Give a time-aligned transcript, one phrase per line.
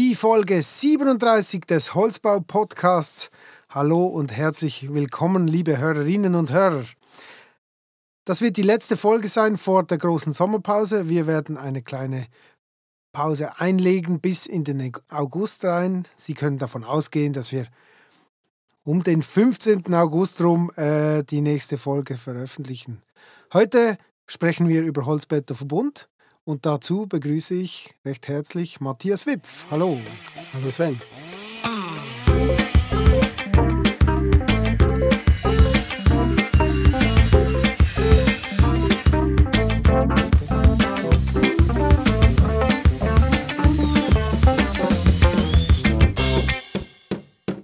[0.00, 3.28] die Folge 37 des Holzbau-Podcasts.
[3.68, 6.86] Hallo und herzlich willkommen, liebe Hörerinnen und Hörer.
[8.24, 11.10] Das wird die letzte Folge sein vor der großen Sommerpause.
[11.10, 12.28] Wir werden eine kleine
[13.12, 16.08] Pause einlegen bis in den August rein.
[16.16, 17.66] Sie können davon ausgehen, dass wir
[18.84, 19.92] um den 15.
[19.92, 23.02] August rum äh, die nächste Folge veröffentlichen.
[23.52, 26.08] Heute sprechen wir über Holzbetter Verbund
[26.50, 29.66] und dazu begrüße ich recht herzlich Matthias Wipf.
[29.70, 30.00] Hallo.
[30.52, 31.00] Hallo Sven.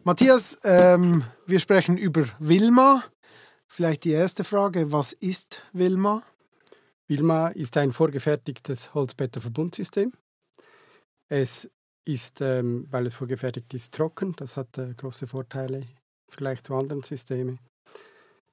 [0.05, 3.03] Matthias, ähm, wir sprechen über Wilma.
[3.67, 6.23] Vielleicht die erste Frage, was ist Wilma?
[7.09, 10.13] Wilma ist ein vorgefertigtes Holzblätterverbundsystem.
[11.29, 11.71] Es
[12.05, 14.35] ist, ähm, weil es vorgefertigt ist, trocken.
[14.37, 15.87] Das hat äh, große Vorteile im
[16.29, 17.61] Vergleich zu anderen Systemen.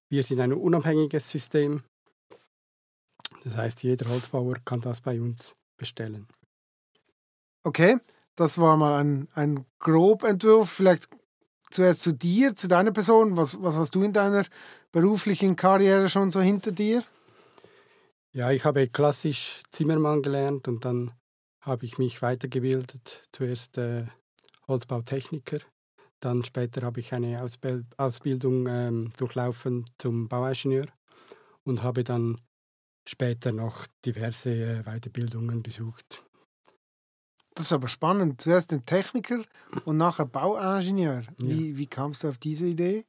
[0.09, 1.83] Wir sind ein unabhängiges System.
[3.43, 6.27] Das heißt, jeder Holzbauer kann das bei uns bestellen.
[7.63, 7.97] Okay,
[8.35, 10.69] das war mal ein, ein Grobentwurf.
[10.69, 11.09] Vielleicht
[11.71, 13.35] zuerst zu dir, zu deiner Person.
[13.35, 14.45] Was, was hast du in deiner
[14.91, 17.03] beruflichen Karriere schon so hinter dir?
[18.35, 21.11] Ja, ich habe klassisch Zimmermann gelernt und dann
[21.61, 23.27] habe ich mich weitergebildet.
[23.31, 24.05] Zuerst äh,
[24.67, 25.59] Holzbautechniker,
[26.19, 30.87] dann später habe ich eine Ausbild Ausbildung ähm, durchlaufen zum Bauingenieur
[31.63, 32.41] und habe dann
[33.07, 36.23] später noch diverse äh, Weiterbildungen besucht.
[37.53, 38.41] Das ist aber spannend.
[38.41, 39.43] Zuerst den Techniker
[39.85, 41.21] und nachher Bauingenieur.
[41.37, 41.77] Wie, ja.
[41.77, 43.05] wie kamst du auf diese Idee?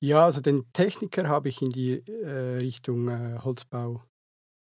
[0.00, 4.02] Ja, also den Techniker habe ich in die äh, Richtung äh, Holzbau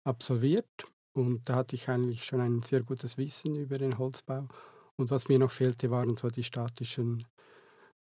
[0.05, 4.47] absolviert und da hatte ich eigentlich schon ein sehr gutes Wissen über den Holzbau.
[4.97, 7.27] Und was mir noch fehlte, waren so die statischen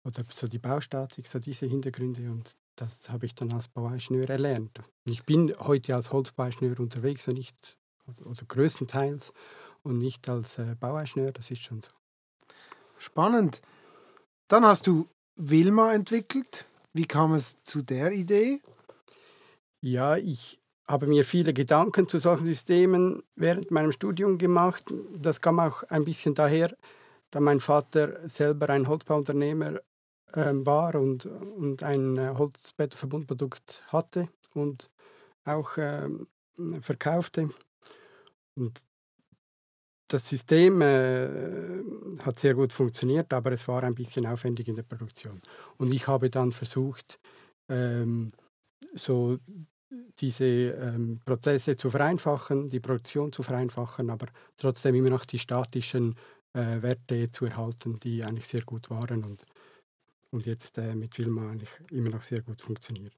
[0.05, 4.78] oder so die Baustatik, so diese Hintergründe und das habe ich dann als Bauingenieur erlernt.
[4.78, 7.78] Und ich bin heute als Holzbauingenieur unterwegs und nicht,
[8.25, 9.32] oder größtenteils
[9.82, 11.91] und nicht als äh, Bauingenieur, das ist schon so.
[12.99, 13.62] Spannend.
[14.49, 16.66] Dann hast du Wilma entwickelt.
[16.93, 18.60] Wie kam es zu der Idee?
[19.81, 24.84] Ja, ich habe mir viele Gedanken zu solchen Systemen während meinem Studium gemacht.
[25.19, 26.76] Das kam auch ein bisschen daher,
[27.30, 29.80] da mein Vater selber ein Holzbauunternehmer
[30.32, 34.91] äh, war und, und ein äh, Holzbettverbundprodukt hatte und
[35.44, 36.08] auch äh,
[36.80, 37.50] verkaufte.
[38.54, 38.80] Und
[40.08, 41.82] das System äh,
[42.25, 45.41] hat sehr gut funktioniert, aber es war ein bisschen aufwendig in der Produktion.
[45.78, 47.19] Und ich habe dann versucht,
[47.69, 48.32] ähm,
[48.94, 49.38] so
[50.18, 54.26] diese ähm, Prozesse zu vereinfachen, die Produktion zu vereinfachen, aber
[54.56, 56.16] trotzdem immer noch die statischen
[56.54, 59.44] äh, Werte zu erhalten, die eigentlich sehr gut waren und,
[60.30, 63.14] und jetzt äh, mit Wilma eigentlich immer noch sehr gut funktioniert.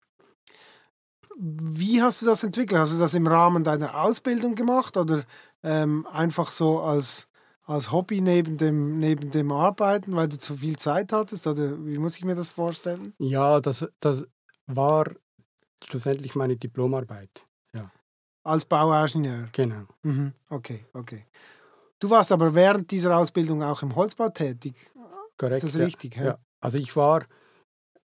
[1.41, 2.81] Wie hast du das entwickelt?
[2.81, 5.25] Hast du das im Rahmen deiner Ausbildung gemacht oder
[5.63, 7.29] ähm, einfach so als,
[7.63, 11.47] als Hobby neben dem, neben dem Arbeiten, weil du zu viel Zeit hattest?
[11.47, 13.15] Oder wie muss ich mir das vorstellen?
[13.19, 14.27] Ja, das, das
[14.67, 15.07] war
[15.85, 17.45] schlussendlich meine Diplomarbeit.
[17.73, 17.91] Ja.
[18.45, 19.49] Als Bauingenieur?
[19.53, 19.87] Genau.
[20.03, 20.33] Mhm.
[20.49, 21.25] Okay, okay.
[21.99, 24.75] Du warst aber während dieser Ausbildung auch im Holzbau tätig.
[25.37, 25.65] Korrekt.
[25.65, 26.17] Ist das richtig?
[26.17, 26.25] Ja.
[26.25, 26.39] ja.
[26.61, 27.25] Also ich war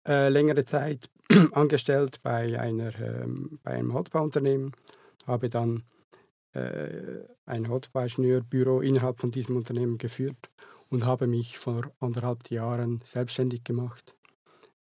[0.07, 1.11] äh, längere Zeit
[1.53, 4.73] angestellt bei, einer, ähm, bei einem Holzbauunternehmen,
[5.27, 5.85] habe dann
[6.53, 10.51] äh, ein Holzbauingenieurbüro innerhalb von diesem Unternehmen geführt
[10.89, 14.17] und habe mich vor anderthalb Jahren selbstständig gemacht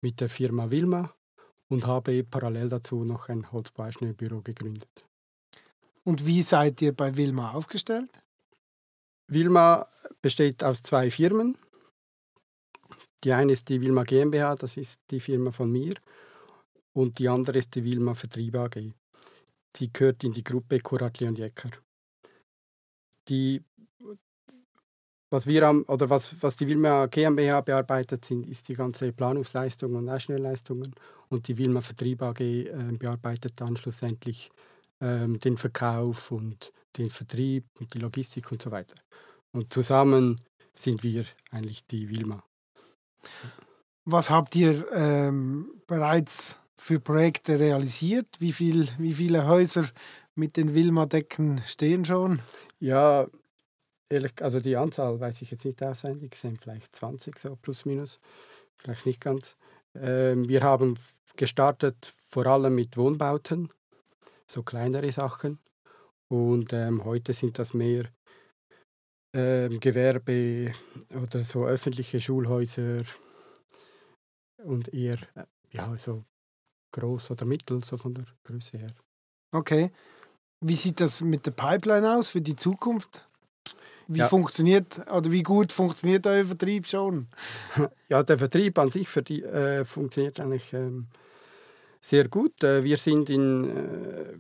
[0.02, 1.14] mit der Firma Wilma
[1.70, 5.06] und habe parallel dazu noch ein Holzbauingenieurbüro gegründet.
[6.04, 8.12] Und wie seid ihr bei Wilma aufgestellt?
[9.28, 9.88] Wilma
[10.22, 11.58] besteht aus zwei Firmen.
[13.24, 15.96] Die eine ist die Wilma GmbH, das ist die Firma von mir,
[16.94, 18.94] und die andere ist die Wilma Vertrieb AG.
[19.78, 21.72] Die gehört in die Gruppe Kuratli und Jecker.
[23.28, 23.64] Die
[25.36, 29.94] was wir haben, oder was, was die Wilma GmbH bearbeitet sind, ist die ganze Planungsleistung
[29.96, 30.96] und Nationalleistungen
[31.28, 32.68] und die Wilma Vertrieb AG äh,
[32.98, 34.50] bearbeitet dann schlussendlich
[35.02, 38.96] ähm, den Verkauf und den Vertrieb und die Logistik und so weiter.
[39.52, 40.38] Und zusammen
[40.74, 42.42] sind wir eigentlich die Wilma.
[44.06, 48.28] Was habt ihr ähm, bereits für Projekte realisiert?
[48.40, 49.86] Wie, viel, wie viele Häuser
[50.36, 52.40] mit den Wilma-Decken stehen schon?
[52.80, 53.28] Ja,
[54.10, 58.20] ehrlich, also die Anzahl weiß ich jetzt nicht auswendig, sind vielleicht 20 so plus minus,
[58.78, 59.56] vielleicht nicht ganz.
[59.96, 60.98] Ähm, wir haben
[61.36, 63.70] gestartet vor allem mit Wohnbauten,
[64.48, 65.60] so kleinere Sachen.
[66.28, 68.06] Und ähm, heute sind das mehr
[69.36, 70.74] ähm, Gewerbe
[71.14, 73.04] oder so öffentliche Schulhäuser
[74.64, 76.24] und eher äh, ja, so
[76.94, 78.96] groß oder mittel, so von der Größe her.
[79.52, 79.92] Okay.
[80.62, 83.28] Wie sieht das mit der Pipeline aus für die Zukunft?
[84.08, 84.28] Wie Ja.
[84.28, 87.28] funktioniert oder wie gut funktioniert euer Vertrieb schon?
[88.10, 91.08] Ja, der Vertrieb an sich die, äh, funktioniert eigentlich ähm,
[92.02, 92.64] sehr gut.
[92.64, 94.38] Äh, wir sind in, äh,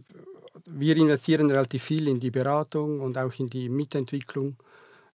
[0.67, 4.55] wir investieren relativ viel in die Beratung und auch in die Mitentwicklung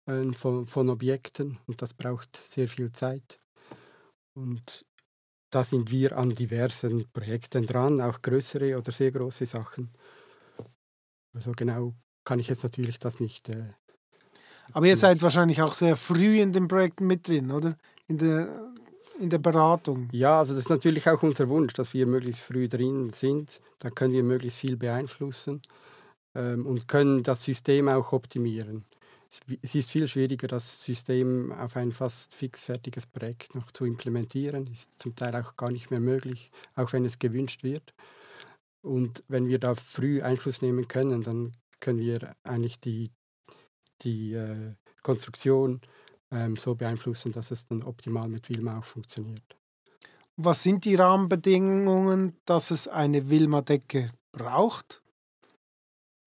[0.07, 3.39] äh, von, von Objekten und das braucht sehr viel Zeit.
[4.33, 4.85] Und
[5.51, 9.91] da sind wir an diversen Projekten dran, auch größere oder sehr große Sachen.
[11.33, 11.93] Also genau
[12.23, 13.49] kann ich jetzt natürlich das nicht.
[13.49, 13.73] Äh,
[14.73, 17.75] Aber ihr seid wahrscheinlich auch sehr früh in den Projekten mit drin, oder?
[18.07, 18.47] In der,
[19.19, 20.09] in der Beratung.
[20.11, 23.61] Ja, also das ist natürlich auch unser Wunsch, dass wir möglichst früh drin sind.
[23.79, 25.61] Da können wir möglichst viel beeinflussen
[26.35, 28.85] ähm, und können das System auch optimieren.
[29.61, 34.65] Es ist viel schwieriger, das System auf ein fast fixfertiges Projekt noch zu implementieren.
[34.65, 37.93] Ist zum Teil auch gar nicht mehr möglich, auch wenn es gewünscht wird.
[38.81, 43.11] Und wenn wir da früh Einfluss nehmen können, dann können wir eigentlich die,
[44.01, 45.81] die äh, Konstruktion
[46.31, 49.55] ähm, so beeinflussen, dass es dann optimal mit Wilma auch funktioniert.
[50.37, 55.01] Was sind die Rahmenbedingungen, dass es eine Wilma-Decke braucht?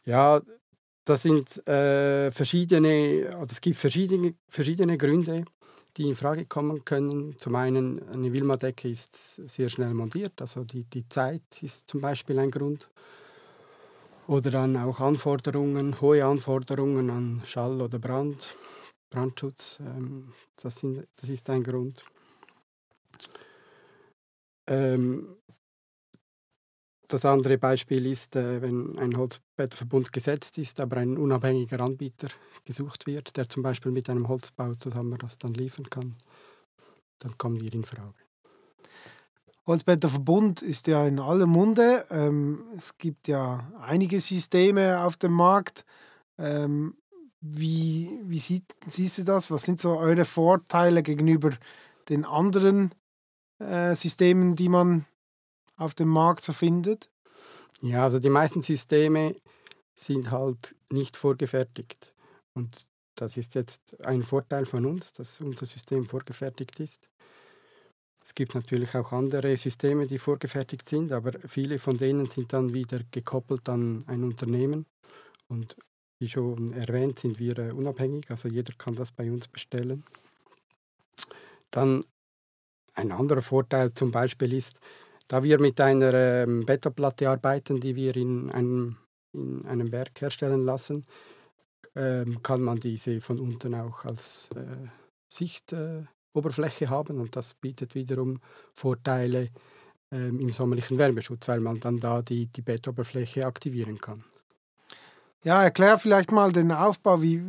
[0.04, 0.42] Ja,
[1.04, 5.44] das sind äh, verschiedene, oder es gibt verschiedene, verschiedene Gründe,
[5.96, 7.38] die in Frage kommen können.
[7.38, 12.38] Zum einen, eine Wilma-Decke ist sehr schnell montiert, also die, die Zeit ist zum Beispiel
[12.38, 12.88] ein Grund.
[14.32, 18.56] Oder dann auch Anforderungen, hohe Anforderungen an Schall oder Brand,
[19.11, 22.02] Brandschutz, ähm, das, sind, das ist ein Grund.
[24.67, 25.37] Ähm,
[27.08, 32.29] das andere Beispiel ist, äh, wenn ein Holzbettverbund gesetzt ist, aber ein unabhängiger Anbieter
[32.64, 36.17] gesucht wird, der zum Beispiel mit einem Holzbau zusammen das dann liefern kann,
[37.19, 38.31] dann kommen wir in Frage.
[39.67, 42.05] Holzbetter Verbund ist ja in aller Munde.
[42.11, 45.85] Ähm, es gibt ja einige Systeme auf dem Markt.
[46.38, 46.97] Ähm,
[47.41, 49.50] wie wie sieht, siehst du das?
[49.50, 51.50] Was sind so eure Vorteile gegenüber
[52.09, 52.93] den anderen
[53.59, 55.06] äh, Systemen, die man
[55.76, 57.11] auf dem Markt so findet?
[57.81, 59.37] Ja, also die meisten Systeme
[59.94, 62.15] sind halt nicht vorgefertigt.
[62.55, 67.08] Und das ist jetzt ein Vorteil von uns, dass unser System vorgefertigt ist.
[68.24, 72.72] Es gibt natürlich auch andere Systeme, die vorgefertigt sind, aber viele von denen sind dann
[72.72, 74.86] wieder gekoppelt an ein Unternehmen.
[75.48, 75.76] Und
[76.19, 80.04] wie schon erwähnt, sind wir äh, unabhängig, also jeder kann das bei uns bestellen.
[81.70, 82.04] Dann
[82.94, 84.78] ein anderer Vorteil zum Beispiel ist,
[85.28, 88.98] da wir mit einer ähm, Betonplatte arbeiten, die wir in einem,
[89.32, 91.04] in einem Werk herstellen lassen,
[91.96, 94.88] ähm, kann man diese von unten auch als äh,
[95.28, 98.40] Sichtoberfläche äh, Oberfläche haben und das bietet wiederum
[98.73, 99.50] Vorteile
[100.11, 104.25] ähm, im sommerlichen Wärmeschutz, weil man dann da die, die Bettoberfläche aktivieren kann.
[105.44, 107.43] Ja, erklär vielleicht mal den Aufbau wie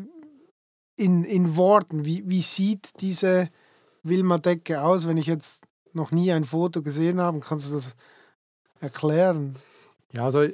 [0.95, 2.05] in, in Worten.
[2.05, 3.49] Wie, wie sieht diese
[4.03, 5.63] Wilma-Decke aus, wenn ich jetzt
[5.93, 7.39] noch nie ein Foto gesehen habe?
[7.39, 7.95] Kannst du das
[8.79, 9.55] erklären?
[10.11, 10.47] Ja, also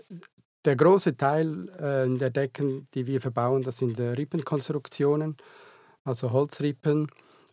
[0.66, 5.38] der große Teil äh, der Decken, die wir verbauen, das sind äh, Rippenkonstruktionen,
[6.04, 7.08] also Holzrippen.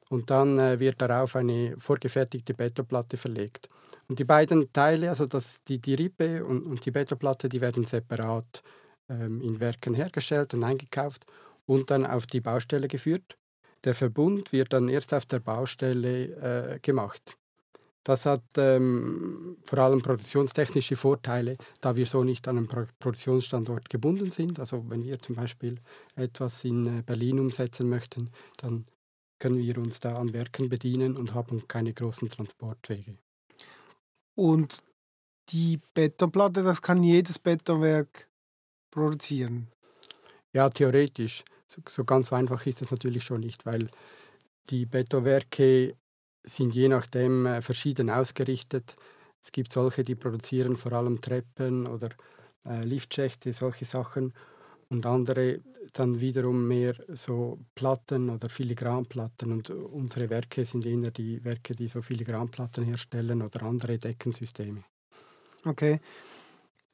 [0.08, 3.68] Und dann äh, wird darauf eine vorgefertigte Betonplatte verlegt.
[4.08, 7.84] Und die beiden Teile, also das, die, die Rippe und, und die Betonplatte, die werden
[7.84, 8.62] separat
[9.08, 11.26] ähm, in Werken hergestellt und eingekauft
[11.66, 13.36] und dann auf die Baustelle geführt.
[13.84, 17.36] Der Verbund wird dann erst auf der Baustelle äh, gemacht.
[18.06, 23.90] Das hat ähm, vor allem produktionstechnische Vorteile, da wir so nicht an einen Pro Produktionsstandort
[23.90, 24.60] gebunden sind.
[24.60, 25.80] Also wenn wir zum Beispiel
[26.14, 28.84] etwas in äh, Berlin umsetzen möchten, dann
[29.38, 33.16] können wir uns da an Werken bedienen und haben keine großen Transportwege.
[34.34, 34.82] Und
[35.50, 38.28] die Betonplatte, das kann jedes Betonwerk
[38.90, 39.68] produzieren.
[40.52, 41.44] Ja, theoretisch.
[41.68, 43.90] So, so ganz einfach ist das natürlich schon nicht, weil
[44.70, 45.96] die Betonwerke
[46.44, 48.96] sind je nachdem äh, verschieden ausgerichtet.
[49.42, 52.10] Es gibt solche, die produzieren vor allem Treppen oder
[52.64, 54.32] äh, Liftschächte, solche Sachen.
[54.88, 55.60] Und andere
[55.92, 59.52] dann wiederum mehr so Platten oder Filigranplatten.
[59.52, 64.84] Und unsere Werke sind eher die Werke, die so Filigranplatten herstellen oder andere Deckensysteme.
[65.64, 66.00] Okay.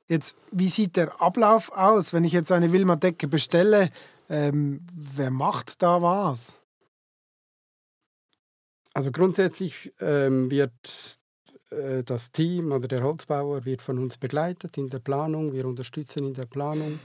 [0.09, 3.91] Jetzt, wie sieht der Ablauf aus, wenn ich jetzt eine Wilma-Decke bestelle?
[4.29, 6.61] Ähm, wer macht da was?
[8.95, 11.19] Also grundsätzlich ähm, wird
[11.71, 15.53] äh, das Team oder der Holzbauer wird von uns begleitet in der Planung.
[15.53, 16.99] Wir unterstützen in der Planung.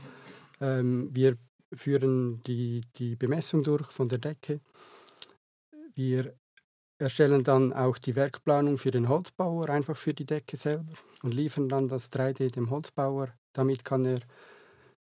[0.61, 1.37] Ähm, wir
[1.73, 4.61] führen die, die Bemessung durch von der Decke.
[5.95, 6.33] Wir
[6.99, 11.69] erstellen dann auch die Werkplanung für den Holzbauer, einfach für die Decke selber und liefern
[11.69, 13.33] dann das 3D dem Holzbauer.
[13.53, 14.19] Damit kann er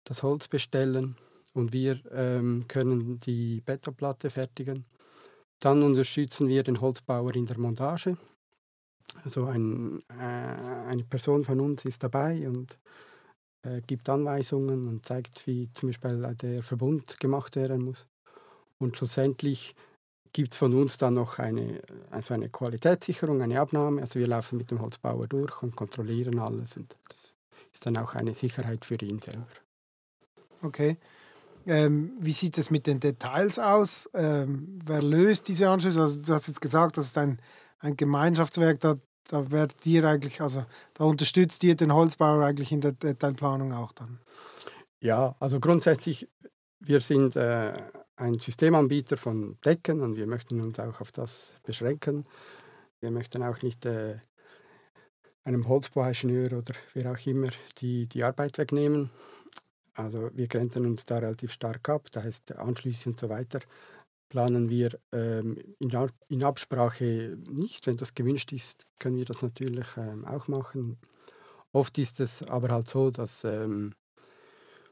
[0.04, 1.16] das Holz bestellen
[1.52, 4.84] und wir ähm, können die Betonplatte fertigen.
[5.60, 8.16] Dann unterstützen wir den Holzbauer in der Montage.
[9.22, 12.78] Also ein, äh, eine Person von uns ist dabei und
[13.64, 18.06] äh, gibt Anweisungen und zeigt, wie zum Beispiel der Verbund gemacht werden muss.
[18.78, 19.74] Und schlussendlich
[20.32, 21.80] gibt es von uns dann noch eine,
[22.10, 24.00] also eine Qualitätssicherung, eine Abnahme.
[24.00, 26.76] Also wir laufen mit dem Holzbauer durch und kontrollieren alles.
[26.76, 27.32] Und das
[27.72, 29.46] ist dann auch eine Sicherheit für ihn selber.
[30.62, 30.98] Okay.
[31.66, 34.10] Ähm, wie sieht es mit den Details aus?
[34.12, 36.02] Ähm, wer löst diese Anschlüsse?
[36.02, 37.38] Also du hast jetzt gesagt, das ist ein,
[37.78, 38.96] ein Gemeinschaftswerk, da,
[39.28, 40.64] da werdet ihr eigentlich, also
[40.94, 44.20] da unterstützt ihr den Holzbauer eigentlich in der Detailplanung auch dann.
[45.00, 46.28] Ja, also grundsätzlich,
[46.80, 47.72] wir sind äh,
[48.16, 52.24] ein Systemanbieter von Decken und wir möchten uns auch auf das beschränken.
[53.00, 54.18] Wir möchten auch nicht äh,
[55.44, 59.10] einem Holzbauingenieur oder wer auch immer die, die Arbeit wegnehmen.
[59.94, 63.60] Also wir grenzen uns da relativ stark ab, da heißt Anschlüsse und so weiter
[64.28, 65.90] planen wir ähm, in,
[66.28, 67.86] in, Absprache nicht.
[67.86, 70.98] Wenn das gewünscht ist, können wir das natürlich ähm, auch machen.
[71.72, 73.94] Oft ist es aber halt so, dass ähm,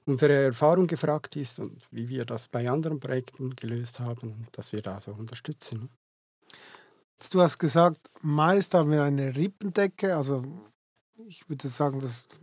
[0.04, 4.82] unsere Erfahrung gefragt ist und wie wir das bei anderen Projekten gelöst haben dass wir
[4.82, 5.90] da so unterstützen.
[7.30, 10.42] Du hast gesagt, meist haben wir eine Rippendecke, also
[11.28, 12.38] ich würde sagen, das ist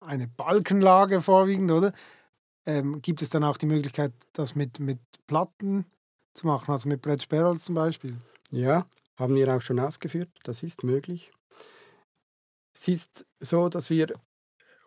[0.00, 1.92] eine Balkenlage vorwiegend, oder?
[2.66, 5.86] Ähm, gibt es dann auch die Möglichkeit, das mit, mit Platten
[6.34, 8.16] zu machen, also mit Brettsperrholz zum Beispiel?
[8.50, 8.86] Ja,
[9.16, 11.32] haben wir auch schon ausgeführt, das ist möglich.
[12.74, 14.14] Es ist so, dass wir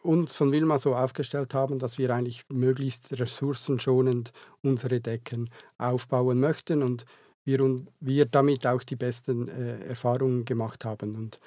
[0.06, 6.84] uns von Wilma so aufgestellt haben, dass wir eigentlich möglichst ressourcenschonend unsere Decken aufbauen möchten
[6.84, 7.06] und
[7.44, 11.16] wir, und wir damit auch die besten äh, Erfahrungen gemacht haben.
[11.16, 11.40] Und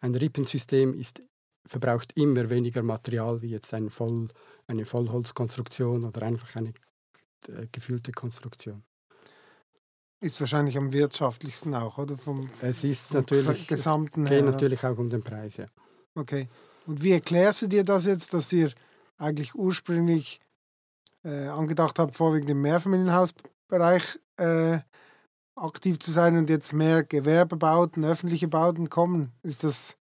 [0.00, 1.20] ein Rippensystem ist,
[1.66, 4.28] verbraucht immer weniger Material wie jetzt ein Voll,
[4.66, 6.74] eine Vollholzkonstruktion oder einfach eine
[7.48, 8.82] äh, gefüllte Konstruktion.
[10.24, 12.16] Ist wahrscheinlich am wirtschaftlichsten auch, oder?
[12.16, 15.66] Vom, es ist natürlich, gesamten es geht her, natürlich auch um den Preis, ja.
[16.14, 16.48] Okay.
[16.86, 18.72] Und wie erklärst du dir das jetzt, dass ihr
[19.18, 20.40] eigentlich ursprünglich
[21.24, 24.78] äh, angedacht habt, vorwiegend im Mehrfamilienhausbereich äh,
[25.56, 29.30] aktiv zu sein und jetzt mehr Gewerbebauten, öffentliche Bauten kommen?
[29.42, 29.94] Ist das,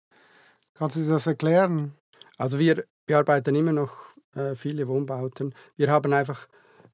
[0.73, 1.95] kannst du dir das erklären?
[2.37, 3.91] Also wir bearbeiten immer noch
[4.35, 5.53] äh, viele Wohnbauten.
[5.75, 6.47] Wir haben einfach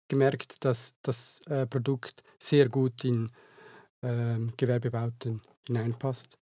[0.09, 3.31] gemerkt, dass das äh, Produkt sehr gut in
[4.01, 6.37] ähm, Gewerbebauten hineinpasst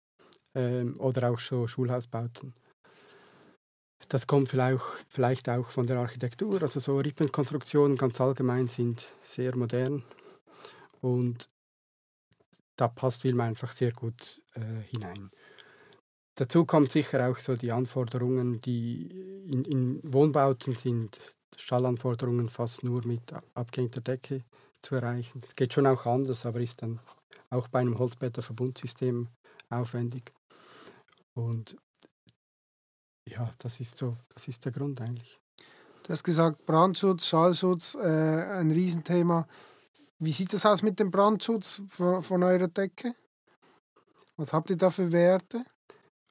[0.55, 2.55] ähm, oder auch so Schulhausbauten.
[4.09, 6.63] Das kommt vielleicht, vielleicht auch von der Architektur.
[6.63, 10.05] Also so Rippenkonstruktionen ganz allgemein sind sehr modern
[11.01, 11.51] und
[12.77, 15.31] da passt Wilma einfach sehr gut äh, hinein.
[16.39, 19.09] Dazu kommt sicher auch so die Anforderungen, die
[19.51, 21.19] in, in Wohnbauten sind
[21.57, 24.45] Schallanforderungen fast nur mit abgehängter Decke
[24.83, 25.41] zu erreichen.
[25.45, 27.01] Es geht schon auch anders, aber ist dann
[27.51, 29.29] auch bei einem Holzblätterverbundsystem
[29.71, 30.33] aufwendig.
[31.35, 31.77] Und
[33.29, 35.39] ja, das ist so, das ist der Grund eigentlich.
[36.03, 39.47] Du hast gesagt, Brandschutz, Schallschutz, äh, ein Riesenthema.
[40.19, 43.13] Wie sieht das aus mit dem Brandschutz von, von eurer Decke?
[44.37, 45.65] Was habt ihr da für Werte?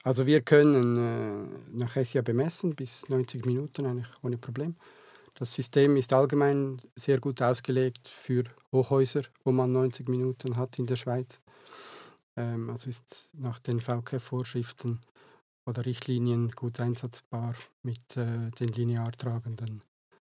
[0.03, 4.75] Also wir können äh, nach SIA bemessen, bis 90 Minuten eigentlich ohne Problem.
[5.36, 10.86] Das System ist allgemein sehr gut ausgelegt für Hochhäuser, wo man 90 Minuten hat in
[10.86, 11.39] der Schweiz.
[12.38, 15.01] Ähm, also ist nach den VK-Vorschriften
[15.68, 19.84] oder Richtlinien gut einsatzbar mit äh, den linear tragenden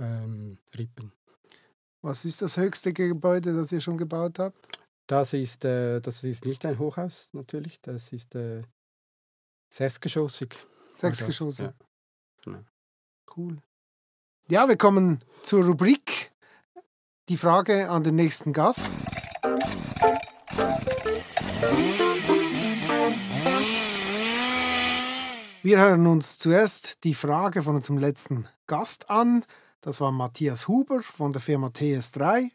[0.00, 1.12] ähm, Rippen.
[2.02, 4.78] Was ist das höchste Gebäude, das ihr schon gebaut habt?
[5.08, 8.62] Das ist, äh, das ist nicht ein Hochhaus natürlich, das ist äh,
[9.74, 10.56] sechsgeschossig.
[10.96, 11.66] Sechsgeschossig?
[11.66, 11.74] Ja.
[12.42, 12.64] Genau.
[13.36, 13.58] Cool.
[14.48, 16.30] Ja, wir kommen zur Rubrik.
[17.28, 18.88] Die Frage an den nächsten Gast.
[25.64, 29.44] Wir hören uns zuerst die Frage von unserem letzten Gast an.
[29.80, 32.48] Das war Matthias Huber von der Firma TS3.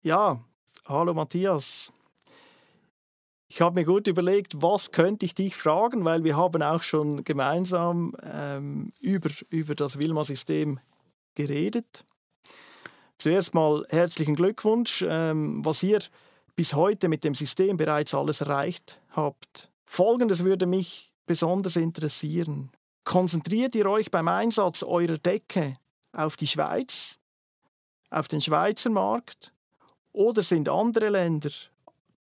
[0.00, 0.42] Ja,
[0.86, 1.92] hallo Matthias.
[3.46, 7.24] Ich habe mir gut überlegt, was könnte ich dich fragen, weil wir haben auch schon
[7.24, 10.80] gemeinsam ähm, über, über das Wilma-System
[11.34, 12.04] geredet.
[13.18, 16.00] Zuerst mal herzlichen Glückwunsch, ähm, was ihr
[16.56, 19.70] bis heute mit dem System bereits alles erreicht habt.
[19.86, 22.70] Folgendes würde mich besonders interessieren.
[23.04, 25.76] Konzentriert ihr euch beim Einsatz eurer Decke
[26.12, 27.20] auf die Schweiz
[28.10, 29.52] auf den Schweizer Markt
[30.12, 31.50] oder sind andere Länder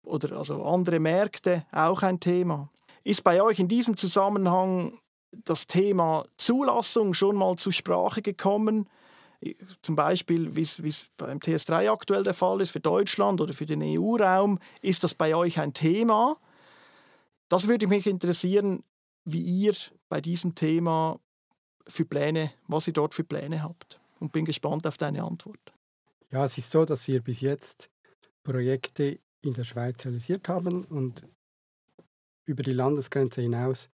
[0.03, 2.69] oder also andere Märkte auch ein Thema?
[3.03, 4.99] Ist bei euch in diesem Zusammenhang
[5.31, 8.89] das Thema Zulassung schon mal zur Sprache gekommen?
[9.81, 13.81] Zum Beispiel, wie es beim TS3 aktuell der Fall ist, für Deutschland oder für den
[13.83, 14.59] EU-Raum.
[14.81, 16.37] Ist das bei euch ein Thema?
[17.49, 18.83] Das würde mich interessieren,
[19.23, 19.75] wie ihr
[20.09, 21.19] bei diesem Thema
[21.87, 23.99] für Pläne, was ihr dort für Pläne habt.
[24.19, 25.73] Und bin gespannt auf deine Antwort.
[26.31, 27.89] Ja, es ist so, dass wir bis jetzt
[28.43, 31.23] Projekte in der Schweiz realisiert haben und
[32.45, 33.89] über die Landesgrenze hinaus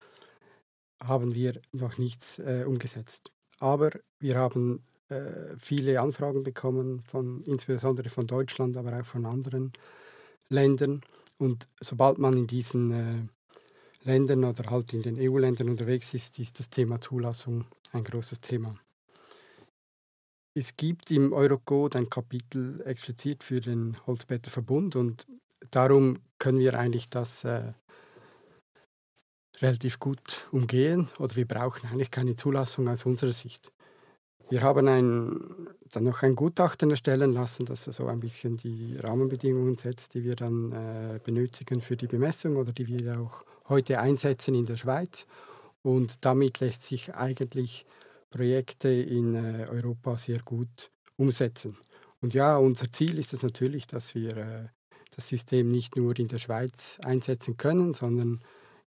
[1.02, 3.32] haben wir noch nichts äh, umgesetzt.
[3.58, 9.72] Aber wir haben äh, viele Anfragen bekommen, von, insbesondere von Deutschland, aber auch von anderen
[10.48, 11.00] Ländern.
[11.38, 16.58] Und sobald man in diesen äh, Ländern oder halt in den EU-Ländern unterwegs ist, ist
[16.58, 18.76] das Thema Zulassung ein großes Thema.
[20.54, 25.26] Es gibt im Eurocode ein Kapitel explizit für den Holzblätterverbund und
[25.70, 27.72] darum können wir eigentlich das äh,
[29.60, 33.70] relativ gut umgehen oder wir brauchen eigentlich keine Zulassung aus unserer Sicht.
[34.50, 39.76] Wir haben ein, dann noch ein Gutachten erstellen lassen, das so ein bisschen die Rahmenbedingungen
[39.76, 44.56] setzt, die wir dann äh, benötigen für die Bemessung oder die wir auch heute einsetzen
[44.56, 45.24] in der Schweiz.
[45.82, 47.86] Und damit lässt sich eigentlich
[48.30, 51.78] Projekte in äh, Europa sehr gut umsetzen.
[52.20, 54.66] Und ja, unser Ziel ist es natürlich, dass wir äh,
[55.14, 58.40] das System nicht nur in der Schweiz einsetzen können, sondern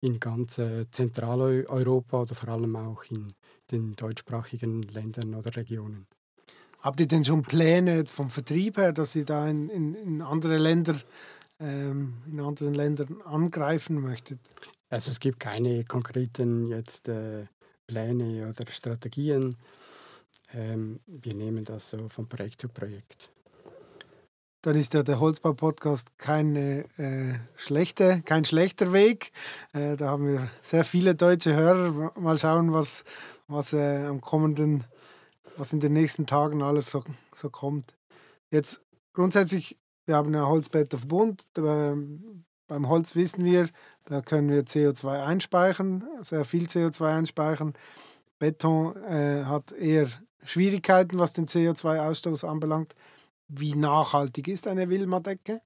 [0.03, 3.29] in ganz äh, Zentraleuropa oder vor allem auch in
[3.71, 6.07] den deutschsprachigen Ländern oder Regionen.
[6.81, 10.59] Habt ihr denn schon Pläne vom Vertrieb her, dass ihr da in, in, in andere
[10.59, 10.97] Länder,
[11.61, 14.41] ähm, in anderen Ländern angreifen möchtet?
[14.91, 17.47] Also es gibt keine konkreten jetzt äh,
[17.87, 19.55] Pläne oder Strategien.
[20.53, 23.32] Ähm, wir nehmen das so von Projekt zu Projekt.
[24.63, 29.33] Dann ist ja der Holzbau-Podcast keine, äh, schlechte, kein schlechter Weg.
[29.73, 32.13] Äh, da haben wir sehr viele deutsche Hörer.
[32.17, 33.03] Mal schauen, was,
[33.49, 34.85] was äh, am kommenden,
[35.57, 37.03] was in den nächsten Tagen alles so,
[37.35, 37.93] so kommt.
[38.53, 38.81] Jetzt
[39.13, 41.43] grundsätzlich, wir haben ja Holzblätterverbund.
[41.55, 43.69] Beim Holz wissen wir,
[44.05, 47.75] da können wir CO2 einspeichern, sehr viel CO2 einspeichern.
[48.39, 50.07] Beton äh, hat eher
[50.45, 52.95] Schwierigkeiten, was den CO2-Ausstoß anbelangt.
[53.55, 55.61] Wie nachhaltig ist eine Wilma-Decke?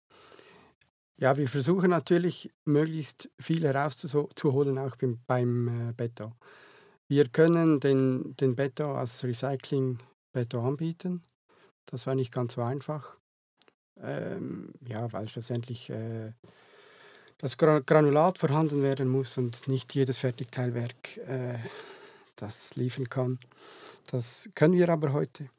[1.18, 6.35] Ja, wir versuchen natürlich möglichst viel herauszuholen, auch beim, beim äh, Beton.
[7.07, 11.22] Wir können den, den Beton als Recycling-Beton anbieten.
[11.87, 13.18] Das war nicht ganz so einfach.
[14.01, 16.33] Ähm, ja, weil schlussendlich äh,
[17.38, 21.55] das Granulat vorhanden werden muss und nicht jedes Fertigteilwerk äh,
[22.35, 23.38] das liefern kann.
[24.11, 25.51] Das können wir aber heute.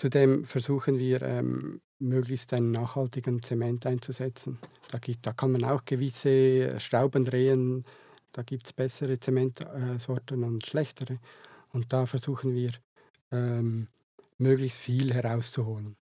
[0.00, 4.58] Zudem versuchen wir, ähm, möglichst einen nachhaltigen Zement einzusetzen.
[4.90, 7.84] Da, gibt, da kann man auch gewisse Schrauben drehen.
[8.32, 11.18] Da gibt es bessere Zementsorten und schlechtere.
[11.74, 12.70] Und da versuchen wir,
[13.30, 13.88] ähm,
[14.38, 15.96] möglichst viel herauszuholen.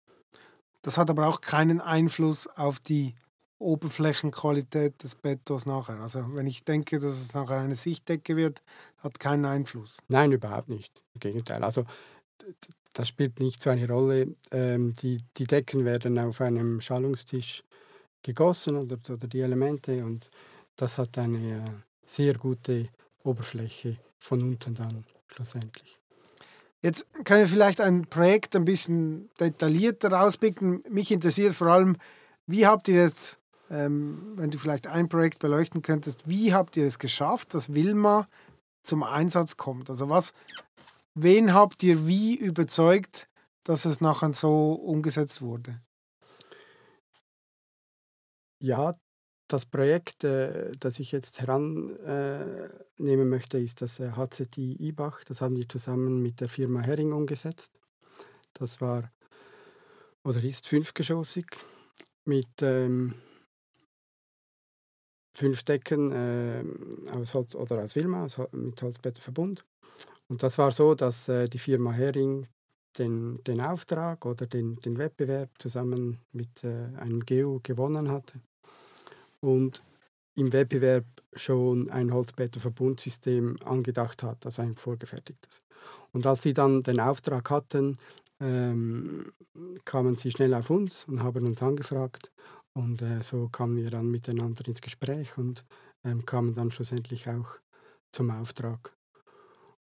[0.84, 3.16] Das hat aber auch keinen Einfluss auf die
[3.58, 6.02] Oberflächenqualität des Bettos nachher.
[6.02, 8.62] Also wenn ich denke, dass es nachher eine Sichtdecke wird,
[9.00, 9.98] hat keinen Einfluss.
[10.08, 11.04] Nein, überhaupt nicht.
[11.16, 11.64] Im Gegenteil.
[11.64, 11.86] Also
[12.98, 14.36] das spielt nicht so eine Rolle.
[14.52, 17.64] Ähm, die, die Decken werden auf einem Schallungstisch
[18.24, 20.32] gegossen oder, oder die Elemente und
[20.76, 21.66] das hat eine äh,
[22.08, 22.90] sehr gute
[23.24, 26.00] Oberfläche von unten dann schlussendlich.
[26.82, 30.84] Jetzt können wir vielleicht ein Projekt ein bisschen detaillierter rauspicken.
[30.90, 31.98] Mich interessiert vor allem,
[32.48, 33.38] wie habt ihr jetzt
[33.70, 38.28] ähm, wenn du vielleicht ein Projekt beleuchten könntest, wie habt ihr es geschafft, dass Wilma
[38.82, 39.90] zum Einsatz kommt?
[39.90, 40.34] Also was,
[41.18, 43.28] wen habt ihr wie überzeugt,
[43.64, 45.82] dass es nachher so umgesetzt wurde?
[48.60, 48.94] Ja,
[49.48, 55.24] das Projekt, äh, das ich jetzt herannehmen äh, möchte, ist das äh, HZI IBACH.
[55.26, 57.72] Das haben wir zusammen mit der Firma Hering umgesetzt.
[58.54, 59.12] Das war
[60.24, 61.46] oder ist fünfgeschossig
[62.26, 63.14] mit ähm,
[65.34, 66.64] fünf Decken äh,
[67.14, 69.64] aus Holz oder aus Wilma, aus, mit Holzblätterverbund.
[70.30, 72.48] Und das war so, dass äh, die Firma Hering
[72.98, 78.40] den, den Auftrag oder den, den Wettbewerb zusammen mit äh, einem GEO gewonnen hatte.
[79.42, 79.84] Und
[80.36, 85.62] im Wettbewerb schon ein Holzblätterverbundsystem angedacht hat, also ein vorgefertigtes.
[86.12, 87.98] Und als sie dann den Auftrag hatten,
[88.40, 89.32] ähm,
[89.86, 92.32] kamen sie schnell auf uns und haben uns angefragt,
[92.74, 95.66] und äh, so kamen wir dann miteinander ins Gespräch und
[96.04, 97.58] ähm, kamen dann schlussendlich auch
[98.12, 98.97] zum Auftrag.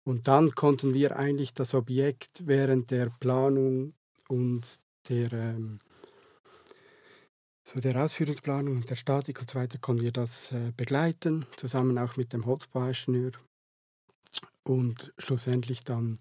[0.05, 3.93] Und dann konnten wir eigentlich das Objekt während der Planung
[4.29, 5.79] uns der, ähm,
[7.63, 11.97] so der Ausführungsplanung und der Statik und so weiter konnten wir das äh, begleiten, zusammen
[11.97, 13.31] auch mit dem Holzbauingenieur
[14.63, 16.19] und schlussendlich dann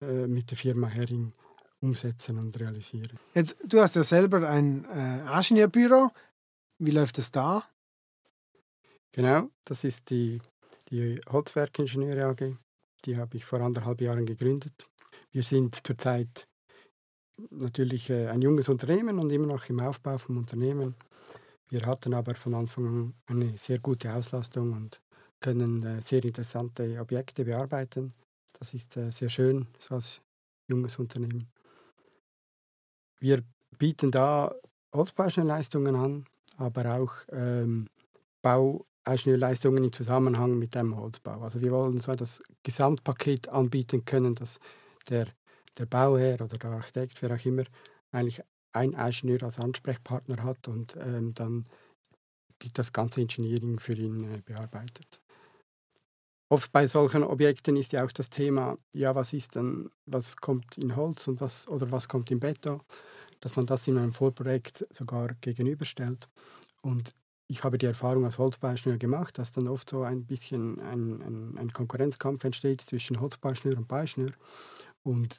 [0.00, 1.32] äh, mit der Firma Hering
[1.80, 3.18] umsetzen und realisieren.
[3.34, 6.10] Jetzt, du hast ja selber ein äh, Ingenieurbüro.
[6.78, 7.64] Wie läuft es da?
[9.10, 10.40] Genau, das ist die,
[10.90, 12.56] die Holzwerkingenieure AG.
[13.04, 14.88] Die habe ich vor anderthalb Jahren gegründet.
[15.30, 16.48] Wir sind zurzeit
[17.50, 20.94] natürlich äh, ein junges Unternehmen und immer noch im Aufbau vom Unternehmen.
[21.68, 25.00] Wir hatten aber von Anfang an eine sehr gute Auslastung und
[25.40, 28.12] können äh, sehr interessante Objekte bearbeiten.
[28.52, 30.20] Das ist äh, sehr schön, so als
[30.68, 31.48] junges Unternehmen.
[33.18, 33.42] Wir
[33.78, 34.54] bieten da
[34.92, 36.24] Holzbauschnellleistungen an,
[36.56, 37.88] aber auch ähm,
[39.06, 41.40] Bauingenieurleistungen im Zusammenhang mit dem Holzbau.
[41.40, 44.58] Also wir wollen so das Gesamtpaket anbieten können, dass
[45.08, 45.28] der,
[45.78, 47.62] der Bauherr oder der Architekt, wer auch immer,
[48.10, 48.42] eigentlich
[48.72, 51.66] ein Ingenieur als Ansprechpartner hat und ähm, dann
[52.62, 55.22] die, das ganze Engineering für ihn äh, bearbeitet.
[56.48, 60.78] Oft bei solchen Objekten ist ja auch das Thema, ja, was ist denn, was kommt
[60.78, 62.80] in Holz und was oder was kommt in Beton,
[63.40, 66.28] dass man das in einem Vorprojekt sogar gegenüberstellt.
[66.82, 67.14] Und
[67.48, 71.58] ich habe die Erfahrung als Holzbauingenieur gemacht, dass dann oft so ein bisschen ein, ein,
[71.58, 74.32] ein Konkurrenzkampf entsteht zwischen Holzbauingenieur und Bauingenieur.
[75.04, 75.38] Und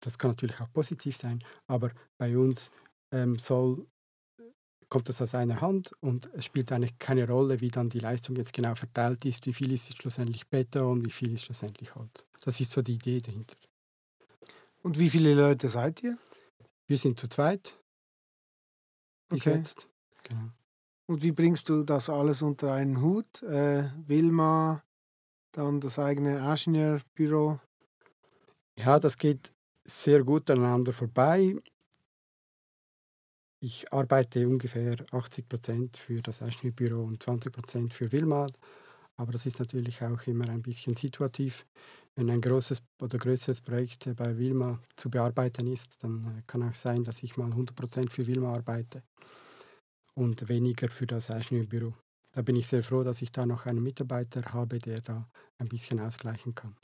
[0.00, 2.70] das kann natürlich auch positiv sein, aber bei uns
[3.12, 3.86] ähm, soll
[4.88, 8.36] kommt das aus einer Hand und es spielt eigentlich keine Rolle, wie dann die Leistung
[8.36, 12.26] jetzt genau verteilt ist, wie viel ist schlussendlich Beton, wie viel ist schlussendlich Holz.
[12.42, 13.56] Das ist so die Idee dahinter.
[14.82, 16.18] Und wie viele Leute seid ihr?
[16.86, 17.76] Wir sind zu zweit.
[19.28, 19.56] Bis Okay.
[19.56, 19.88] jetzt.
[20.22, 20.50] Genau.
[21.06, 23.42] Und wie bringst du das alles unter einen Hut?
[23.44, 24.82] Äh, Wilma,
[25.52, 27.60] dann das eigene Ingenieurbüro.
[28.76, 29.52] Ja, das geht
[29.84, 31.56] sehr gut aneinander vorbei.
[33.60, 38.50] Ich arbeite ungefähr 80 Prozent für das Ingenieurbüro und 20 Prozent für Wilmar.
[39.16, 41.64] Aber das ist natürlich auch immer ein bisschen situativ.
[42.16, 46.68] Wenn ein großes oder größeres Projekt äh, bei Wilma zu bearbeiten ist, dann äh, kann
[46.68, 49.02] auch sein, dass ich mal 100 Prozent für Wilma arbeite
[50.16, 51.94] und weniger für das Ingenieurbüro.
[52.32, 55.68] Da bin ich sehr froh, dass ich da noch einen Mitarbeiter habe, der da ein
[55.68, 56.76] bisschen ausgleichen kann.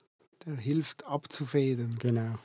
[0.47, 1.97] Der hilft abzufedern.
[1.99, 2.37] Genau.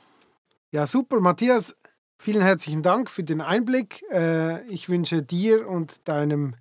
[0.70, 1.20] Ja, super.
[1.20, 1.74] Matthias,
[2.18, 4.02] vielen herzlichen Dank für den Einblick.
[4.10, 6.54] Äh, ich wünsche dir und deinem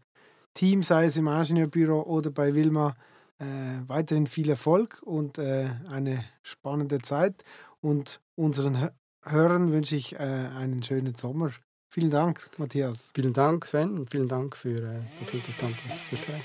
[0.53, 2.95] Team, sei es im Ingenieurbüro oder bei Wilma,
[3.39, 3.45] äh,
[3.87, 7.43] weiterhin viel Erfolg und äh, eine spannende Zeit.
[7.81, 8.91] Und unseren Hö-
[9.23, 11.51] Hörern wünsche ich einen schönen Sommer.
[11.89, 13.11] Vielen Dank, Matthias.
[13.13, 15.79] Vielen Dank, Sven, und vielen Dank für äh, das interessante
[16.11, 16.41] Gespräch.